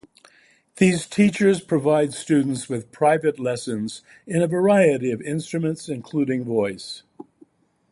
These 0.77 1.05
teachers 1.05 1.61
provide 1.61 2.15
students 2.15 2.67
with 2.67 2.91
private 2.91 3.39
lessons 3.39 4.01
in 4.25 4.41
a 4.41 4.47
variety 4.47 5.11
of 5.11 5.21
instruments, 5.21 5.87
including 5.87 6.43
voice. 6.43 7.03